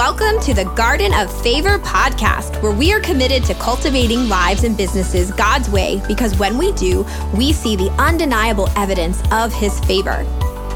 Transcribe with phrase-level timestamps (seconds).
[0.00, 4.74] Welcome to the Garden of Favor podcast, where we are committed to cultivating lives and
[4.74, 7.04] businesses God's way because when we do,
[7.34, 10.24] we see the undeniable evidence of His favor.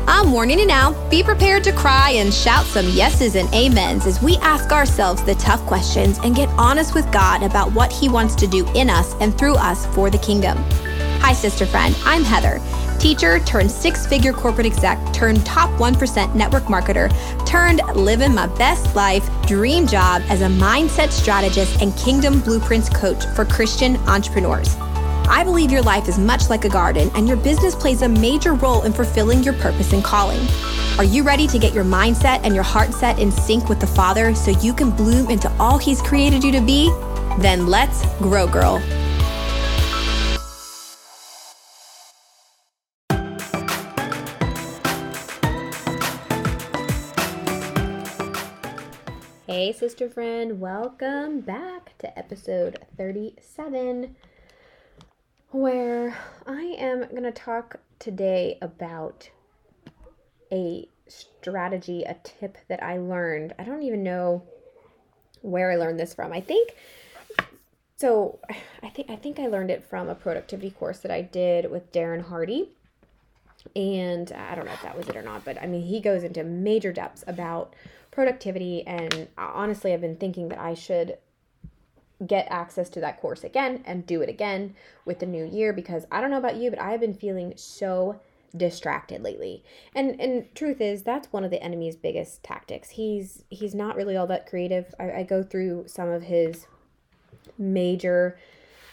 [0.06, 0.92] I'm warning you now.
[1.08, 5.36] Be prepared to cry and shout some yeses and amens as we ask ourselves the
[5.36, 9.14] tough questions and get honest with God about what He wants to do in us
[9.22, 10.58] and through us for the kingdom.
[11.22, 11.96] Hi, sister friend.
[12.04, 12.60] I'm Heather
[13.04, 17.12] teacher turned six figure corporate exec turned top 1% network marketer
[17.44, 23.26] turned living my best life dream job as a mindset strategist and kingdom blueprints coach
[23.36, 24.74] for Christian entrepreneurs.
[25.28, 28.54] I believe your life is much like a garden and your business plays a major
[28.54, 30.40] role in fulfilling your purpose and calling.
[30.96, 33.86] Are you ready to get your mindset and your heart set in sync with the
[33.86, 36.88] Father so you can bloom into all He's created you to be?
[37.38, 38.82] Then let's grow, girl.
[49.64, 54.14] Hey, sister friend, welcome back to episode 37,
[55.52, 59.30] where I am going to talk today about
[60.52, 63.54] a strategy, a tip that I learned.
[63.58, 64.42] I don't even know
[65.40, 66.30] where I learned this from.
[66.30, 66.74] I think
[67.96, 68.40] so
[68.82, 71.90] I think I think I learned it from a productivity course that I did with
[71.90, 72.68] Darren Hardy.
[73.74, 76.22] And I don't know if that was it or not, but I mean, he goes
[76.22, 77.72] into major depths about
[78.14, 78.86] productivity.
[78.86, 81.18] And honestly, I've been thinking that I should
[82.24, 84.74] get access to that course again and do it again
[85.04, 88.20] with the new year because I don't know about you, but I've been feeling so
[88.56, 89.64] distracted lately.
[89.94, 92.90] And and truth is that's one of the enemy's biggest tactics.
[92.90, 94.94] He's he's not really all that creative.
[94.98, 96.66] I, I go through some of his
[97.58, 98.38] major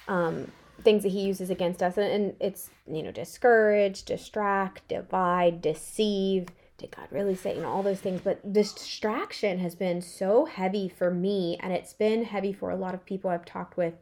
[0.08, 5.62] um things that he uses against us and, and it's you know discourage distract divide
[5.62, 6.48] deceive
[6.82, 8.22] did God really say, you know, all those things.
[8.22, 12.94] But distraction has been so heavy for me, and it's been heavy for a lot
[12.94, 13.94] of people I've talked with.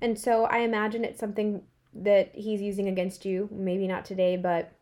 [0.00, 1.62] And so I imagine it's something
[1.94, 3.48] that he's using against you.
[3.50, 4.72] Maybe not today, but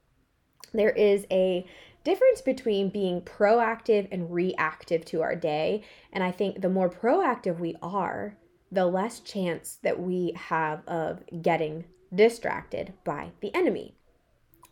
[0.72, 1.66] there is a
[2.04, 5.82] difference between being proactive and reactive to our day.
[6.12, 8.36] And I think the more proactive we are,
[8.72, 13.94] the less chance that we have of getting distracted by the enemy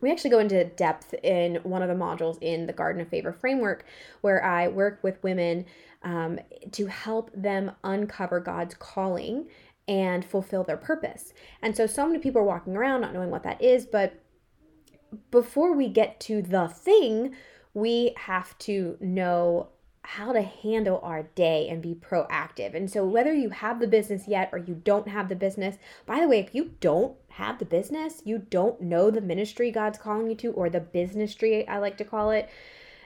[0.01, 3.33] we actually go into depth in one of the modules in the Garden of Favor
[3.33, 3.85] framework
[4.21, 5.67] where I work with women
[6.03, 6.39] um,
[6.73, 9.49] to help them uncover God's calling
[9.87, 11.33] and fulfill their purpose.
[11.63, 14.21] And so, so many people are walking around not knowing what that is, but
[15.31, 17.35] before we get to the thing,
[17.75, 19.69] we have to know
[20.13, 22.75] how to handle our day and be proactive.
[22.75, 25.77] And so, whether you have the business yet or you don't have the business,
[26.07, 29.99] by the way, if you don't have the business, you don't know the ministry God's
[29.99, 32.49] calling you to, or the business tree, I like to call it,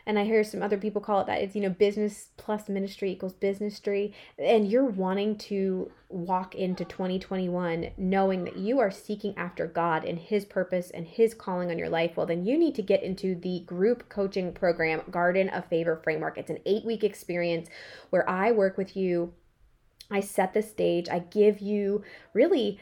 [0.06, 3.12] and I hear some other people call it that it's, you know, business plus ministry
[3.12, 4.14] equals business tree.
[4.38, 10.18] And you're wanting to walk into 2021 knowing that you are seeking after God and
[10.18, 13.34] His purpose and His calling on your life, well, then you need to get into
[13.36, 16.36] the group coaching program, Garden of Favor Framework.
[16.36, 17.68] It's an eight week experience
[18.10, 19.32] where I work with you.
[20.10, 21.08] I set the stage.
[21.08, 22.02] I give you
[22.34, 22.80] really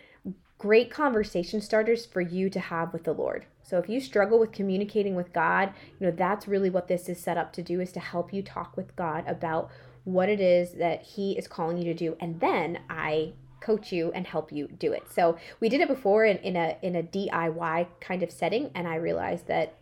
[0.59, 3.47] great conversation starters for you to have with the Lord.
[3.63, 7.19] So if you struggle with communicating with God, you know, that's really what this is
[7.19, 9.71] set up to do is to help you talk with God about
[10.05, 12.17] what it is that he is calling you to do.
[12.21, 15.05] And then I coach you and help you do it.
[15.13, 18.89] So we did it before in, in a in a DIY kind of setting and
[18.89, 19.75] I realized that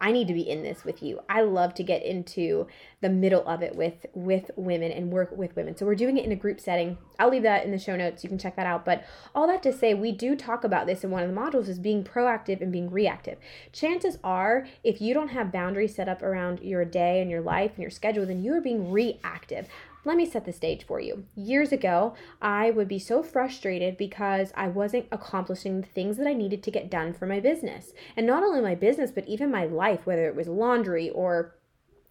[0.00, 1.20] I need to be in this with you.
[1.28, 2.66] I love to get into
[3.00, 5.76] the middle of it with with women and work with women.
[5.76, 6.98] So we're doing it in a group setting.
[7.18, 8.22] I'll leave that in the show notes.
[8.22, 8.84] You can check that out.
[8.84, 11.68] But all that to say, we do talk about this in one of the modules
[11.68, 13.38] is being proactive and being reactive.
[13.72, 17.72] Chances are, if you don't have boundaries set up around your day and your life
[17.72, 19.68] and your schedule, then you are being reactive.
[20.04, 21.26] Let me set the stage for you.
[21.34, 26.32] Years ago, I would be so frustrated because I wasn't accomplishing the things that I
[26.32, 27.92] needed to get done for my business.
[28.16, 31.56] And not only my business, but even my life, whether it was laundry or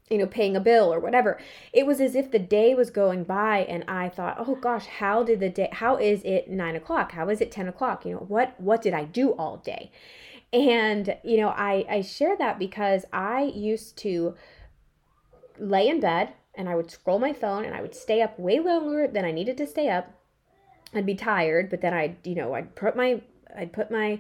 [0.10, 1.40] you know paying a bill or whatever
[1.72, 5.22] it was as if the day was going by and i thought oh gosh how
[5.22, 8.26] did the day how is it nine o'clock how is it 10 o'clock you know
[8.28, 9.92] what what did i do all day
[10.52, 14.34] and you know i i share that because i used to
[15.60, 18.60] lay in bed and I would scroll my phone and I would stay up way
[18.60, 20.12] longer than I needed to stay up.
[20.94, 23.22] I'd be tired, but then I'd, you know, I'd put my,
[23.56, 24.20] I'd put my,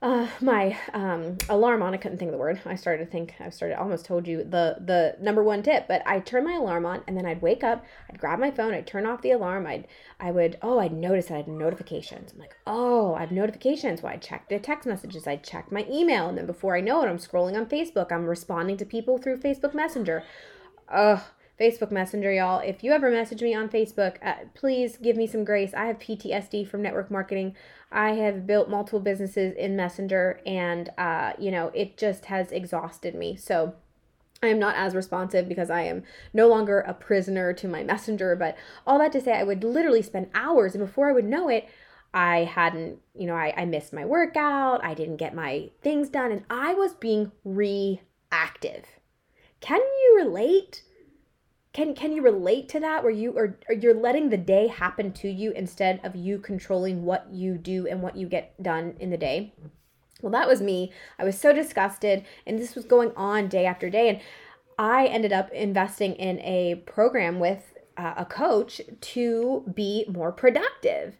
[0.00, 1.92] uh, my um, alarm on.
[1.92, 2.60] I couldn't think of the word.
[2.66, 3.34] I started to think.
[3.40, 6.84] I started almost told you the the number one tip, but I turn my alarm
[6.84, 7.82] on and then I'd wake up.
[8.10, 8.74] I'd grab my phone.
[8.74, 9.66] I'd turn off the alarm.
[9.66, 9.88] I'd
[10.20, 12.32] I would oh I'd notice that I had notifications.
[12.32, 14.02] I'm like oh I have notifications.
[14.02, 15.26] Well I'd check the text messages.
[15.26, 18.12] I'd check my email, and then before I know it, I'm scrolling on Facebook.
[18.12, 20.22] I'm responding to people through Facebook Messenger
[20.88, 21.20] ugh,
[21.58, 22.58] Facebook Messenger, y'all.
[22.60, 25.72] If you ever message me on Facebook, uh, please give me some grace.
[25.72, 27.54] I have PTSD from network marketing.
[27.92, 33.14] I have built multiple businesses in Messenger, and uh, you know, it just has exhausted
[33.14, 33.36] me.
[33.36, 33.74] So
[34.42, 36.02] I am not as responsive because I am
[36.32, 38.36] no longer a prisoner to my messenger.
[38.36, 41.48] But all that to say, I would literally spend hours, and before I would know
[41.48, 41.68] it,
[42.12, 46.30] I hadn't, you know, I, I missed my workout, I didn't get my things done,
[46.30, 48.84] and I was being reactive.
[49.64, 50.82] Can you relate?
[51.72, 53.02] can can you relate to that?
[53.02, 57.26] Where you are, you're letting the day happen to you instead of you controlling what
[57.32, 59.54] you do and what you get done in the day?
[60.20, 60.92] Well that was me.
[61.18, 64.20] I was so disgusted and this was going on day after day and
[64.78, 71.16] i ended up investing in a program with uh, a coach to be more productive.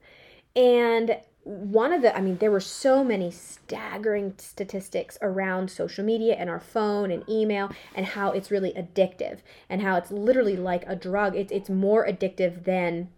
[0.54, 6.34] And one of the, I mean, there were so many staggering statistics around social media
[6.38, 9.38] and our phone and email and how it's really addictive
[9.68, 11.36] and how it's literally like a drug.
[11.36, 13.10] It's, it's more addictive than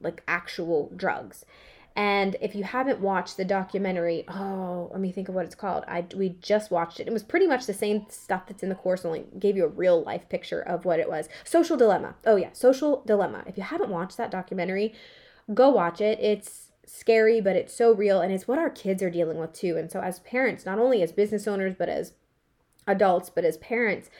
[0.00, 1.44] like actual drugs.
[1.94, 5.82] And if you haven't watched the documentary, oh, let me think of what it's called.
[5.88, 7.08] I we just watched it.
[7.08, 9.68] It was pretty much the same stuff that's in the course, only gave you a
[9.68, 11.28] real life picture of what it was.
[11.42, 12.14] Social Dilemma.
[12.24, 13.42] Oh yeah, Social Dilemma.
[13.48, 14.94] If you haven't watched that documentary,
[15.52, 16.20] go watch it.
[16.20, 19.76] It's scary, but it's so real and it's what our kids are dealing with too.
[19.76, 22.12] And so, as parents, not only as business owners, but as
[22.86, 24.10] adults, but as parents,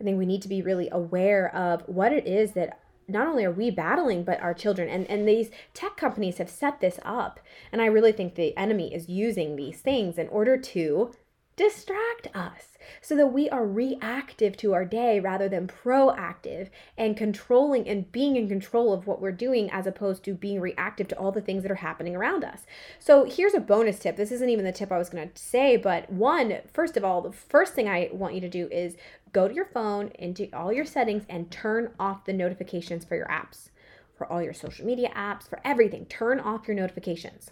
[0.00, 2.78] I think we need to be really aware of what it is that
[3.08, 6.80] not only are we battling but our children and and these tech companies have set
[6.80, 7.40] this up
[7.72, 11.12] and i really think the enemy is using these things in order to
[11.56, 17.88] distract us so that we are reactive to our day rather than proactive and controlling
[17.88, 21.32] and being in control of what we're doing as opposed to being reactive to all
[21.32, 22.62] the things that are happening around us.
[22.98, 24.16] So here's a bonus tip.
[24.16, 27.20] This isn't even the tip I was going to say, but one, first of all,
[27.20, 28.96] the first thing I want you to do is
[29.32, 33.28] go to your phone into all your settings and turn off the notifications for your
[33.28, 33.68] apps.
[34.16, 37.50] For all your social media apps, for everything, turn off your notifications.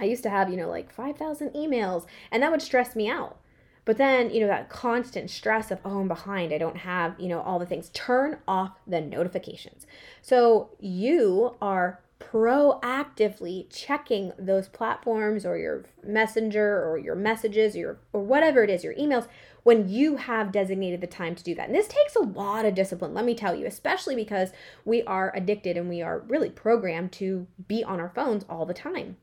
[0.00, 3.38] I used to have, you know, like 5,000 emails, and that would stress me out.
[3.84, 7.28] But then, you know, that constant stress of, oh, I'm behind, I don't have, you
[7.28, 7.90] know, all the things.
[7.92, 9.86] Turn off the notifications.
[10.22, 17.98] So you are proactively checking those platforms or your messenger or your messages or, your,
[18.12, 19.26] or whatever it is, your emails,
[19.64, 21.66] when you have designated the time to do that.
[21.66, 24.50] And this takes a lot of discipline, let me tell you, especially because
[24.84, 28.74] we are addicted and we are really programmed to be on our phones all the
[28.74, 29.16] time.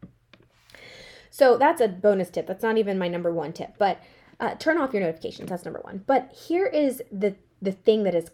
[1.30, 2.48] So that's a bonus tip.
[2.48, 4.02] That's not even my number one tip, but
[4.40, 5.50] uh, turn off your notifications.
[5.50, 6.04] That's number one.
[6.06, 8.32] But here is the the thing that has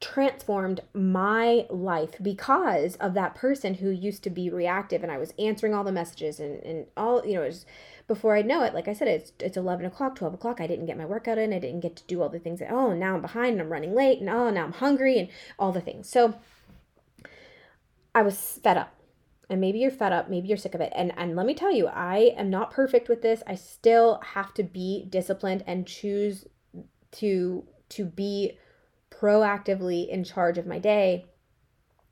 [0.00, 5.34] transformed my life because of that person who used to be reactive and I was
[5.38, 7.66] answering all the messages and, and all, you know, it was,
[8.06, 10.60] before I know it, like I said, it's, it's 11 o'clock, 12 o'clock.
[10.60, 11.52] I didn't get my workout in.
[11.52, 13.72] I didn't get to do all the things that, oh, now I'm behind and I'm
[13.72, 15.28] running late and oh, now I'm hungry and
[15.58, 16.08] all the things.
[16.08, 16.34] So
[18.14, 18.94] I was fed up
[19.50, 21.72] and maybe you're fed up maybe you're sick of it and and let me tell
[21.72, 26.46] you i am not perfect with this i still have to be disciplined and choose
[27.10, 28.58] to to be
[29.10, 31.24] proactively in charge of my day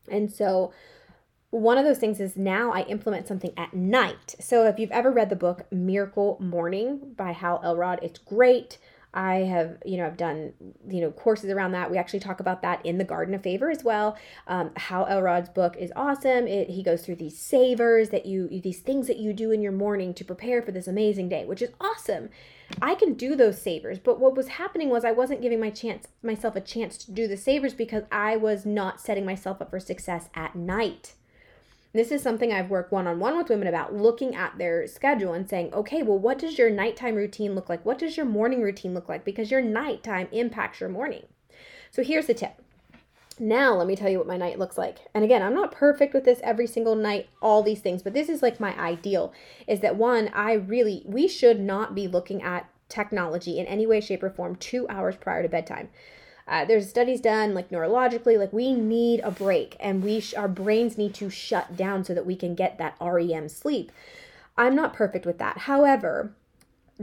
[0.08, 0.72] and so
[1.50, 4.34] one of those things is now I implement something at night.
[4.40, 8.78] So if you've ever read the book Miracle Morning by Hal Elrod, it's great.
[9.16, 10.52] I have, you know, I've done,
[10.86, 11.90] you know, courses around that.
[11.90, 14.18] We actually talk about that in the Garden of Favor as well.
[14.46, 16.46] Um, Hal Elrod's book is awesome.
[16.46, 19.72] It, he goes through these savers that you, these things that you do in your
[19.72, 22.28] morning to prepare for this amazing day, which is awesome.
[22.82, 26.08] I can do those savers, but what was happening was I wasn't giving my chance
[26.22, 29.80] myself a chance to do the savers because I was not setting myself up for
[29.80, 31.14] success at night.
[31.96, 35.32] This is something I've worked one on one with women about looking at their schedule
[35.32, 37.86] and saying, okay, well, what does your nighttime routine look like?
[37.86, 39.24] What does your morning routine look like?
[39.24, 41.24] Because your nighttime impacts your morning.
[41.90, 42.62] So here's the tip.
[43.38, 44.98] Now, let me tell you what my night looks like.
[45.14, 48.28] And again, I'm not perfect with this every single night, all these things, but this
[48.28, 49.32] is like my ideal
[49.66, 54.00] is that one, I really, we should not be looking at technology in any way,
[54.00, 55.88] shape, or form two hours prior to bedtime.
[56.48, 60.48] Uh, there's studies done like neurologically, like we need a break and we sh- our
[60.48, 63.90] brains need to shut down so that we can get that REM sleep.
[64.56, 65.58] I'm not perfect with that.
[65.58, 66.32] However,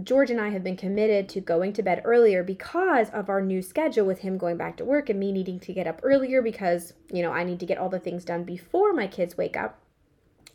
[0.02, 3.62] George and I have been committed to going to bed earlier because of our new
[3.62, 6.94] schedule with him going back to work and me needing to get up earlier because,
[7.12, 9.78] you know, I need to get all the things done before my kids wake up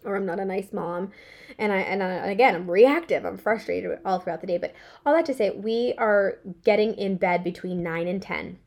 [0.04, 1.12] or I'm not a nice mom.
[1.58, 3.24] And I and I, again, I'm reactive.
[3.24, 7.16] I'm frustrated all throughout the day, but all that to say, we are getting in
[7.16, 8.58] bed between 9 and 10.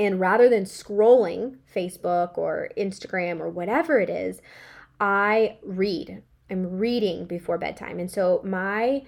[0.00, 4.40] And rather than scrolling Facebook or Instagram or whatever it is,
[4.98, 6.22] I read.
[6.50, 7.98] I'm reading before bedtime.
[7.98, 9.02] And so my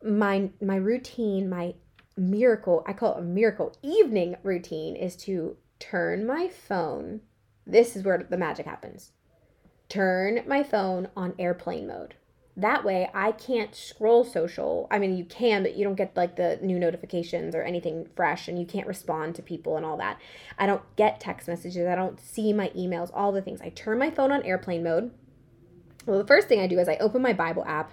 [0.00, 1.74] my my routine, my
[2.16, 7.22] miracle, I call it a miracle evening routine is to turn my phone.
[7.66, 9.10] This is where the magic happens.
[9.88, 12.14] Turn my phone on airplane mode.
[12.58, 14.88] That way, I can't scroll social.
[14.90, 18.48] I mean, you can, but you don't get like the new notifications or anything fresh,
[18.48, 20.18] and you can't respond to people and all that.
[20.58, 21.86] I don't get text messages.
[21.86, 23.60] I don't see my emails, all the things.
[23.60, 25.12] I turn my phone on airplane mode.
[26.04, 27.92] Well, the first thing I do is I open my Bible app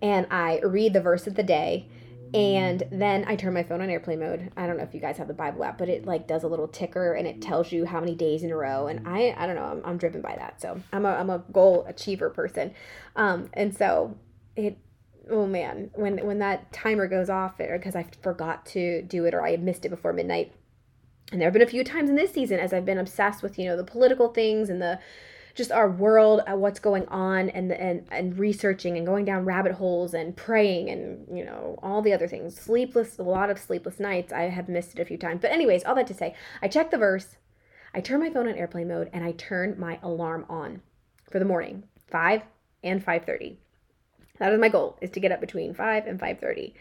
[0.00, 1.86] and I read the verse of the day
[2.34, 4.50] and then I turn my phone on airplane mode.
[4.56, 6.48] I don't know if you guys have the Bible app, but it like does a
[6.48, 8.88] little ticker and it tells you how many days in a row.
[8.88, 10.60] And I, I don't know, I'm, I'm driven by that.
[10.60, 12.74] So I'm a, I'm a goal achiever person.
[13.14, 14.16] Um, and so
[14.56, 14.78] it,
[15.30, 19.44] oh man, when, when that timer goes off because I forgot to do it or
[19.44, 20.52] I missed it before midnight.
[21.32, 23.58] And there have been a few times in this season as I've been obsessed with,
[23.58, 25.00] you know, the political things and the,
[25.56, 29.72] just our world, uh, what's going on, and and and researching and going down rabbit
[29.72, 32.54] holes and praying and you know all the other things.
[32.54, 34.32] Sleepless, a lot of sleepless nights.
[34.32, 36.90] I have missed it a few times, but anyways, all that to say, I check
[36.90, 37.36] the verse,
[37.94, 40.82] I turn my phone on airplane mode, and I turn my alarm on
[41.30, 42.42] for the morning, five
[42.84, 43.58] and five thirty.
[44.38, 46.74] That is my goal: is to get up between five and five thirty.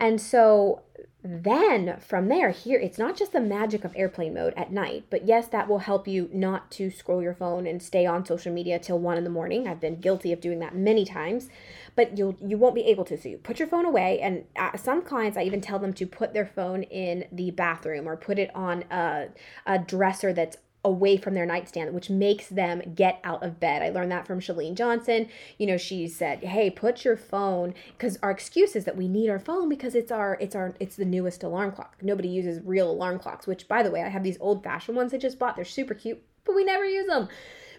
[0.00, 0.82] And so
[1.22, 5.26] then from there, here, it's not just the magic of airplane mode at night, but
[5.26, 8.78] yes, that will help you not to scroll your phone and stay on social media
[8.78, 9.68] till one in the morning.
[9.68, 11.50] I've been guilty of doing that many times,
[11.94, 13.20] but you'll you won't be able to.
[13.20, 16.06] So you put your phone away, and uh, some clients I even tell them to
[16.06, 19.28] put their phone in the bathroom or put it on a,
[19.66, 23.82] a dresser that's away from their nightstand, which makes them get out of bed.
[23.82, 25.28] I learned that from Chalene Johnson.
[25.58, 29.30] You know, she said, "Hey, put your phone," because our excuse is that we need
[29.30, 31.96] our phone because it's our it's our it's the newest alarm clock.
[32.02, 33.46] Nobody uses real alarm clocks.
[33.46, 35.56] Which, by the way, I have these old fashioned ones I just bought.
[35.56, 37.28] They're super cute, but we never use them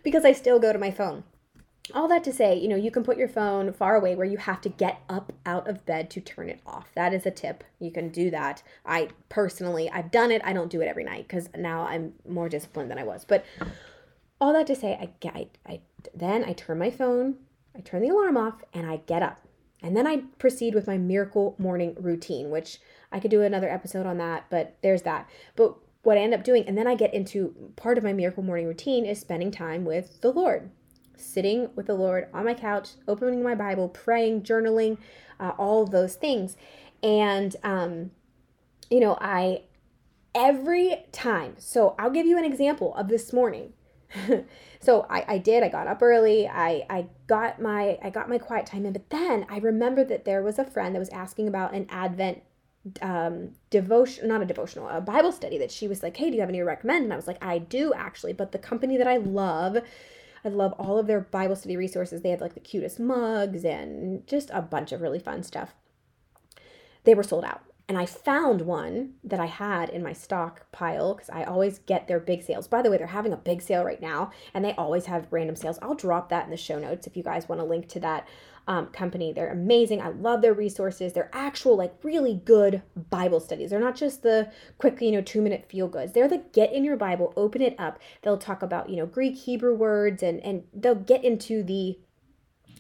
[0.04, 1.24] because I still go to my phone
[1.94, 4.38] all that to say, you know, you can put your phone far away where you
[4.38, 6.92] have to get up out of bed to turn it off.
[6.96, 7.64] That is a tip.
[7.80, 8.64] You can do that.
[8.86, 10.42] I personally, I've done it.
[10.46, 13.26] I don't do it every night because now I'm more disciplined than I was.
[13.26, 13.46] But
[14.40, 15.80] all that to say, I get, I, I,
[16.14, 17.36] then I turn my phone,
[17.76, 19.42] I turn the alarm off, and I get up.
[19.84, 22.80] And then I proceed with my miracle morning routine, which
[23.12, 25.28] I could do another episode on that, but there's that.
[25.56, 28.44] But what I end up doing, and then I get into part of my miracle
[28.44, 30.70] morning routine is spending time with the Lord
[31.16, 34.98] sitting with the Lord on my couch, opening my Bible, praying, journaling,
[35.40, 36.56] uh, all of those things.
[37.04, 38.12] And, um,
[38.90, 39.64] you know, I,
[40.36, 43.74] every time, so I'll give you an example of this morning.
[44.82, 48.38] so I, I did, I got up early, I, I got my, I got my
[48.38, 51.48] quiet time in, but then I remember that there was a friend that was asking
[51.48, 52.44] about an Advent
[53.04, 56.40] um devotion not a devotional a bible study that she was like hey do you
[56.40, 59.08] have any to recommend and i was like i do actually but the company that
[59.08, 59.78] i love
[60.44, 62.22] I love all of their Bible study resources.
[62.22, 65.76] They have like the cutest mugs and just a bunch of really fun stuff.
[67.04, 67.64] They were sold out.
[67.92, 72.08] And I found one that I had in my stock pile because I always get
[72.08, 72.66] their big sales.
[72.66, 75.58] By the way, they're having a big sale right now and they always have random
[75.58, 75.78] sales.
[75.82, 78.30] I'll drop that in the show notes if you guys want to link to that
[78.66, 79.34] um, company.
[79.34, 80.02] They're amazing.
[80.02, 81.12] I love their resources.
[81.12, 83.72] They're actual, like, really good Bible studies.
[83.72, 86.14] They're not just the quick, you know, two minute feel goods.
[86.14, 88.00] They're the get in your Bible, open it up.
[88.22, 92.00] They'll talk about, you know, Greek, Hebrew words, and and they'll get into the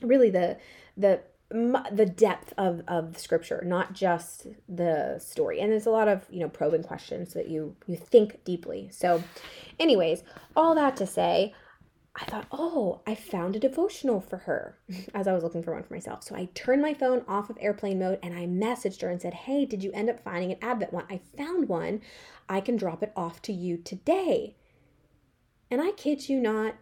[0.01, 0.57] really the
[0.95, 6.25] the the depth of of scripture not just the story and there's a lot of
[6.29, 9.21] you know probing questions that you you think deeply so
[9.79, 10.23] anyways
[10.55, 11.53] all that to say
[12.13, 14.77] I thought, oh, I found a devotional for her
[15.13, 16.23] as I was looking for one for myself.
[16.23, 19.33] So I turned my phone off of airplane mode and I messaged her and said,
[19.33, 21.05] hey, did you end up finding an Advent one?
[21.09, 22.01] I found one.
[22.49, 24.57] I can drop it off to you today.
[25.69, 26.75] And I kid you not,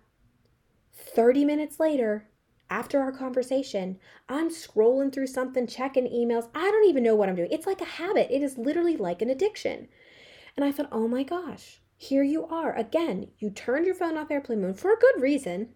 [0.94, 2.28] 30 minutes later,
[2.70, 6.50] after our conversation, I'm scrolling through something, checking emails.
[6.54, 7.52] I don't even know what I'm doing.
[7.52, 9.88] It's like a habit, it is literally like an addiction.
[10.56, 12.76] And I thought, oh my gosh, here you are.
[12.76, 15.70] Again, you turned your phone off airplane mode for a good reason.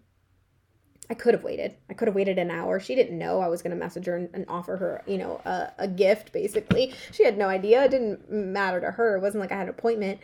[1.10, 1.76] I could have waited.
[1.90, 2.80] I could have waited an hour.
[2.80, 5.70] She didn't know I was going to message her and, offer her, you know, a,
[5.78, 6.94] a gift, basically.
[7.12, 7.84] She had no idea.
[7.84, 9.16] It didn't matter to her.
[9.16, 10.20] It wasn't like I had an appointment.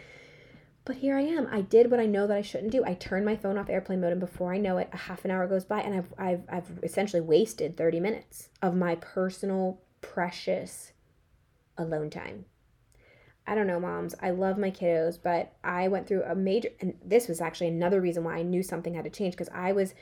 [0.84, 1.46] But here I am.
[1.50, 2.84] I did what I know that I shouldn't do.
[2.84, 5.30] I turned my phone off airplane mode, and before I know it, a half an
[5.30, 10.92] hour goes by, and I've, I've, I've essentially wasted 30 minutes of my personal, precious
[11.76, 12.46] alone time.
[13.46, 14.14] I don't know, moms.
[14.22, 18.00] I love my kiddos, but I went through a major, and this was actually another
[18.00, 19.94] reason why I knew something had to change because I was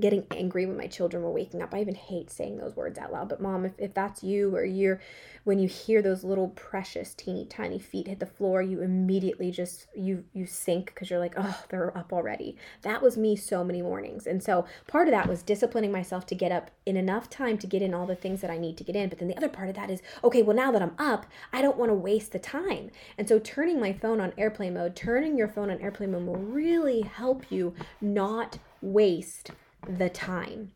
[0.00, 1.74] getting angry when my children were waking up.
[1.74, 3.28] I even hate saying those words out loud.
[3.28, 5.00] But mom, if, if that's you or you're
[5.44, 9.86] when you hear those little precious teeny tiny feet hit the floor, you immediately just
[9.94, 12.56] you you sink because you're like, oh, they're up already.
[12.82, 14.26] That was me so many mornings.
[14.26, 17.66] And so part of that was disciplining myself to get up in enough time to
[17.66, 19.08] get in all the things that I need to get in.
[19.08, 21.62] But then the other part of that is, okay, well now that I'm up, I
[21.62, 22.90] don't want to waste the time.
[23.16, 26.36] And so turning my phone on airplane mode, turning your phone on airplane mode will
[26.36, 29.50] really help you not waste
[29.88, 30.72] the time.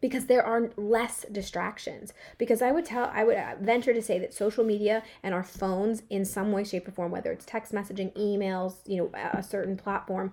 [0.00, 2.12] Because there are less distractions.
[2.38, 5.42] Because i would tell i would uh, venture to say that social media and our
[5.42, 9.42] phones in some way shape or form whether it's text messaging emails you know a
[9.42, 10.32] certain platform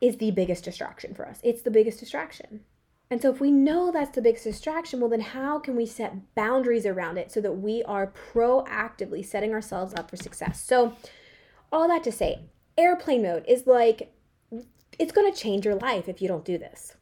[0.00, 1.40] is the biggest distraction for us.
[1.42, 2.60] It's the biggest distraction.
[3.10, 6.34] And so if we know that's the biggest distraction well then how can we set
[6.34, 10.62] boundaries around it so that we are proactively setting ourselves up for success?
[10.62, 10.96] So
[11.70, 12.40] all that to say
[12.76, 14.12] airplane mode is like
[14.98, 16.96] it's going to change your life if you don't do this.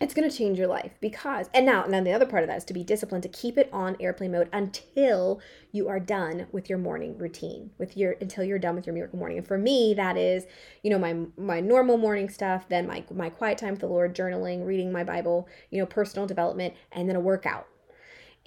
[0.00, 2.58] It's going to change your life because, and now, now the other part of that
[2.58, 5.40] is to be disciplined to keep it on airplane mode until
[5.72, 9.18] you are done with your morning routine, with your until you're done with your miracle
[9.18, 9.38] morning.
[9.38, 10.46] And for me, that is,
[10.84, 14.14] you know, my my normal morning stuff, then my my quiet time with the Lord,
[14.14, 17.66] journaling, reading my Bible, you know, personal development, and then a workout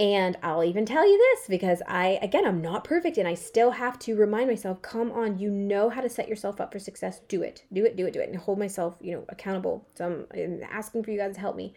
[0.01, 3.70] and I'll even tell you this because I, again, I'm not perfect and I still
[3.70, 7.22] have to remind myself come on, you know how to set yourself up for success.
[7.27, 9.88] Do it, do it, do it, do it, and hold myself, you know, accountable.
[9.93, 11.75] So I'm, asking for you guys to help me.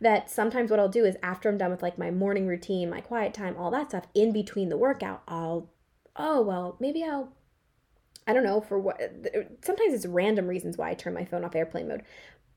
[0.00, 3.02] That sometimes what I'll do is after I'm done with like my morning routine, my
[3.02, 5.68] quiet time, all that stuff, in between the workout, I'll,
[6.16, 7.34] oh, well, maybe I'll
[8.26, 8.98] I don't know for what
[9.62, 12.02] sometimes it's random reasons why I turn my phone off airplane mode.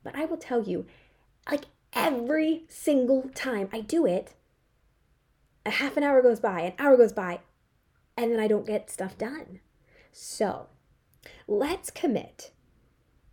[0.03, 0.85] But I will tell you
[1.49, 4.35] like every single time I do it,
[5.65, 7.39] a half an hour goes by, an hour goes by,
[8.17, 9.59] and then I don't get stuff done.
[10.11, 10.67] So
[11.47, 12.51] let's commit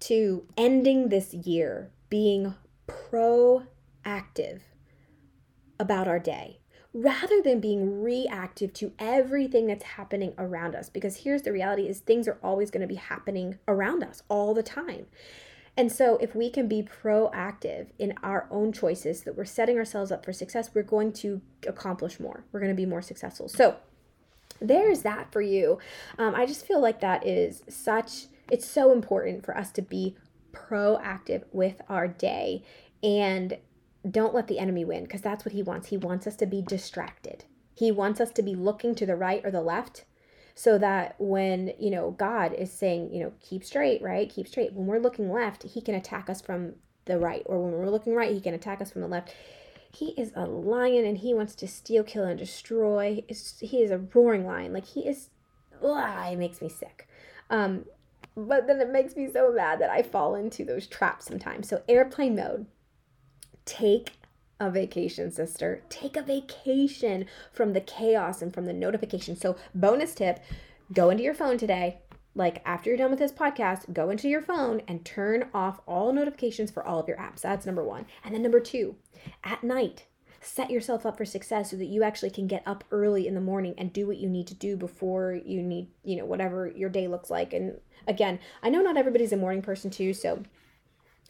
[0.00, 2.54] to ending this year being
[2.86, 4.60] proactive
[5.78, 6.60] about our day
[6.94, 12.00] rather than being reactive to everything that's happening around us because here's the reality is
[12.00, 15.06] things are always going to be happening around us all the time
[15.78, 20.10] and so, if we can be proactive in our own choices, that we're setting ourselves
[20.10, 22.42] up for success, we're going to accomplish more.
[22.50, 23.48] We're going to be more successful.
[23.48, 23.76] So,
[24.60, 25.78] there's that for you.
[26.18, 30.16] Um, I just feel like that is such, it's so important for us to be
[30.52, 32.64] proactive with our day
[33.00, 33.56] and
[34.10, 35.90] don't let the enemy win because that's what he wants.
[35.90, 37.44] He wants us to be distracted.
[37.72, 40.06] He wants us to be looking to the right or the left
[40.58, 44.28] so that when you know god is saying you know keep straight right?
[44.28, 44.72] Keep straight.
[44.72, 47.44] When we're looking left he can attack us from the right.
[47.46, 49.32] Or when we're looking right he can attack us from the left.
[49.94, 53.22] He is a lion and he wants to steal kill and destroy.
[53.60, 54.72] He is a roaring lion.
[54.72, 55.30] Like he is
[55.80, 57.08] ugh, it makes me sick.
[57.50, 57.84] Um
[58.36, 61.68] but then it makes me so mad that i fall into those traps sometimes.
[61.68, 62.66] So airplane mode.
[63.64, 64.10] Take
[64.60, 65.82] a vacation, sister.
[65.88, 69.36] Take a vacation from the chaos and from the notification.
[69.36, 70.40] So, bonus tip
[70.92, 71.98] go into your phone today.
[72.34, 76.12] Like after you're done with this podcast, go into your phone and turn off all
[76.12, 77.40] notifications for all of your apps.
[77.40, 78.06] That's number one.
[78.24, 78.96] And then number two,
[79.42, 80.06] at night,
[80.40, 83.40] set yourself up for success so that you actually can get up early in the
[83.40, 86.88] morning and do what you need to do before you need, you know, whatever your
[86.88, 87.52] day looks like.
[87.52, 90.42] And again, I know not everybody's a morning person too, so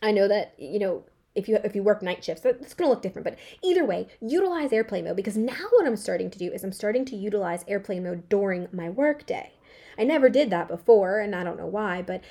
[0.02, 1.04] I know that, you know,
[1.38, 4.08] if you if you work night shifts it's going to look different but either way
[4.20, 7.64] utilize airplane mode because now what i'm starting to do is i'm starting to utilize
[7.68, 9.52] airplane mode during my work day.
[9.96, 12.22] I never did that before and i don't know why but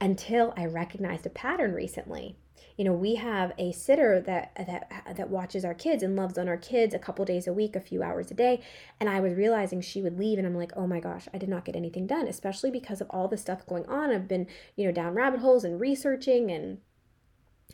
[0.00, 2.36] until i recognized a pattern recently.
[2.76, 6.48] You know we have a sitter that that that watches our kids and loves on
[6.48, 8.62] our kids a couple days a week a few hours a day
[8.98, 11.50] and i was realizing she would leave and i'm like oh my gosh i did
[11.50, 14.10] not get anything done especially because of all the stuff going on.
[14.10, 14.46] I've been
[14.76, 16.78] you know down rabbit holes and researching and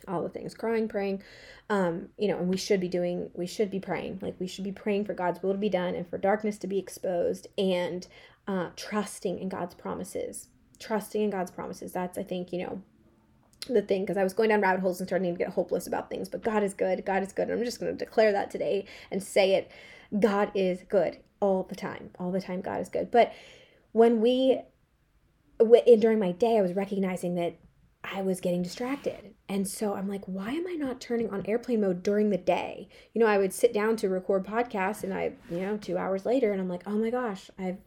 [0.07, 1.21] all the things crying praying
[1.69, 4.19] um you know and we should be doing we should be praying.
[4.21, 6.67] Like we should be praying for god's will to be done and for darkness to
[6.67, 8.07] be exposed and
[8.47, 10.47] uh trusting in god's promises.
[10.79, 11.91] Trusting in god's promises.
[11.91, 12.81] That's i think you know
[13.67, 16.09] the thing because i was going down rabbit holes and starting to get hopeless about
[16.09, 18.49] things but god is good god is good and i'm just going to declare that
[18.49, 19.71] today and say it.
[20.17, 23.11] God is good all the time all the time god is good.
[23.11, 23.33] But
[23.91, 24.61] when we
[25.59, 27.57] during my day i was recognizing that
[28.13, 29.33] I was getting distracted.
[29.49, 32.87] And so I'm like, why am I not turning on airplane mode during the day?
[33.13, 36.25] You know, I would sit down to record podcasts and I, you know, two hours
[36.25, 37.77] later and I'm like, oh my gosh, I've.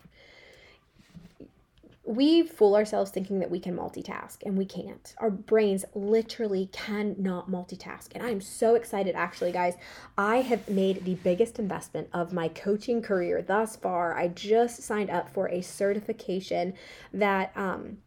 [2.03, 5.15] We fool ourselves thinking that we can multitask and we can't.
[5.19, 8.09] Our brains literally cannot multitask.
[8.15, 9.75] And I'm so excited, actually, guys.
[10.19, 14.19] I have made the biggest investment of my coaching career thus far.
[14.19, 16.75] I just signed up for a certification
[17.13, 17.99] that, um,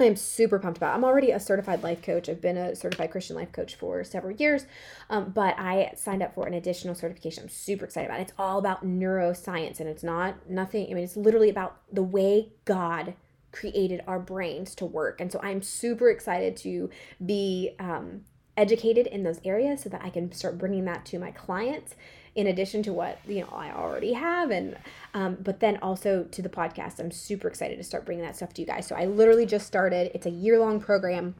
[0.00, 0.94] I am super pumped about.
[0.94, 2.28] I'm already a certified life coach.
[2.28, 4.66] I've been a certified Christian life coach for several years,
[5.10, 7.44] um, but I signed up for an additional certification.
[7.44, 8.20] I'm super excited about.
[8.20, 8.24] It.
[8.24, 10.86] It's all about neuroscience, and it's not nothing.
[10.90, 13.14] I mean, it's literally about the way God
[13.52, 16.90] created our brains to work, and so I'm super excited to
[17.24, 18.22] be um,
[18.56, 21.94] educated in those areas so that I can start bringing that to my clients
[22.34, 24.76] in addition to what you know I already have and
[25.14, 28.54] um, but then also to the podcast I'm super excited to start bringing that stuff
[28.54, 31.34] to you guys so I literally just started it's a year long program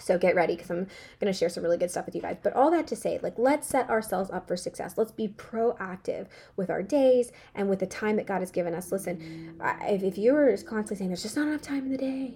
[0.00, 0.86] so get ready because I'm
[1.20, 2.36] going to share some really good stuff with you guys.
[2.42, 4.94] But all that to say, like, let's set ourselves up for success.
[4.96, 8.92] Let's be proactive with our days and with the time that God has given us.
[8.92, 12.34] Listen, if, if you're constantly saying there's just not enough time in the day,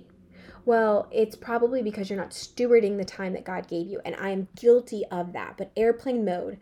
[0.64, 4.00] well, it's probably because you're not stewarding the time that God gave you.
[4.05, 5.57] And I am guilty of that.
[5.57, 6.59] But airplane mode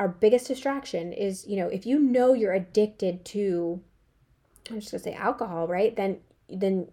[0.00, 3.80] our biggest distraction is, you know, if you know you're addicted to
[4.70, 5.94] I'm just gonna say alcohol, right?
[5.94, 6.88] Then then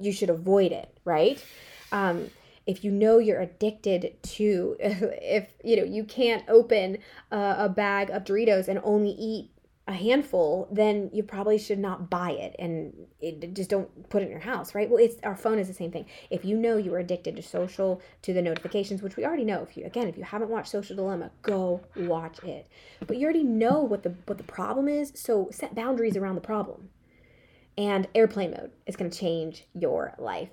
[0.00, 1.44] you should avoid it, right?
[1.92, 2.30] Um,
[2.66, 6.98] if you know you're addicted to if you know you can't open
[7.32, 9.50] a, a bag of Doritos and only eat
[9.88, 14.26] a handful, then you probably should not buy it and it, just don't put it
[14.26, 14.90] in your house, right?
[14.90, 16.06] Well, it's our phone is the same thing.
[16.28, 19.62] If you know you are addicted to social, to the notifications, which we already know.
[19.62, 22.66] If you again, if you haven't watched Social Dilemma, go watch it.
[23.06, 26.40] But you already know what the what the problem is, so set boundaries around the
[26.40, 26.90] problem.
[27.78, 30.50] And airplane mode is going to change your life.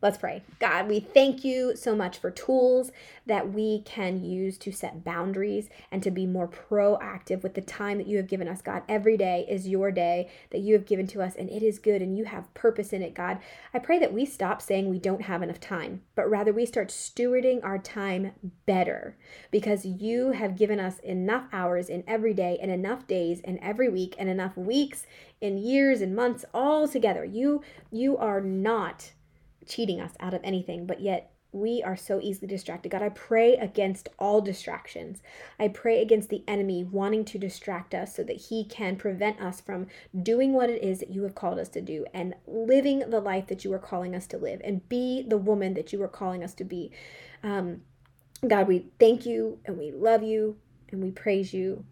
[0.00, 0.44] Let's pray.
[0.60, 2.92] God, we thank you so much for tools
[3.26, 7.98] that we can use to set boundaries and to be more proactive with the time
[7.98, 8.62] that you have given us.
[8.62, 11.80] God, every day is your day that you have given to us, and it is
[11.80, 13.38] good and you have purpose in it, God.
[13.74, 16.90] I pray that we stop saying we don't have enough time, but rather we start
[16.90, 18.30] stewarding our time
[18.66, 19.16] better
[19.50, 23.88] because you have given us enough hours in every day and enough days in every
[23.88, 25.06] week and enough weeks
[25.40, 27.24] in years and months all together.
[27.24, 29.10] You you are not
[29.68, 32.90] cheating us out of anything, but yet we are so easily distracted.
[32.90, 35.22] God, I pray against all distractions.
[35.58, 39.60] I pray against the enemy wanting to distract us so that he can prevent us
[39.60, 39.86] from
[40.22, 43.46] doing what it is that you have called us to do and living the life
[43.46, 46.44] that you are calling us to live and be the woman that you are calling
[46.44, 46.90] us to be.
[47.42, 47.80] Um,
[48.46, 50.56] God, we thank you and we love you
[50.90, 51.84] and we praise you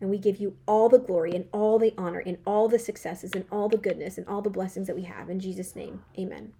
[0.00, 3.32] and we give you all the glory and all the honor and all the successes
[3.34, 5.30] and all the goodness and all the blessings that we have.
[5.30, 6.52] In Jesus' name, amen.